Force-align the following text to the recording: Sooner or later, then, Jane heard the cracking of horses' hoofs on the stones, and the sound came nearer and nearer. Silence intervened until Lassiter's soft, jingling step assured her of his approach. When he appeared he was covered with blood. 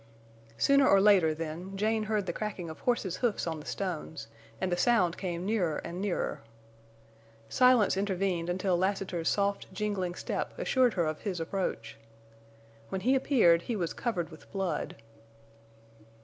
Sooner 0.57 0.89
or 0.89 0.99
later, 0.99 1.31
then, 1.35 1.77
Jane 1.77 2.05
heard 2.05 2.25
the 2.25 2.33
cracking 2.33 2.71
of 2.71 2.79
horses' 2.79 3.17
hoofs 3.17 3.45
on 3.45 3.59
the 3.59 3.67
stones, 3.67 4.29
and 4.59 4.71
the 4.71 4.75
sound 4.75 5.15
came 5.15 5.45
nearer 5.45 5.77
and 5.77 6.01
nearer. 6.01 6.41
Silence 7.49 7.95
intervened 7.95 8.49
until 8.49 8.75
Lassiter's 8.75 9.29
soft, 9.29 9.71
jingling 9.71 10.15
step 10.15 10.57
assured 10.57 10.95
her 10.95 11.05
of 11.05 11.21
his 11.21 11.39
approach. 11.39 11.99
When 12.89 13.01
he 13.01 13.13
appeared 13.13 13.61
he 13.61 13.75
was 13.75 13.93
covered 13.93 14.31
with 14.31 14.51
blood. 14.51 14.95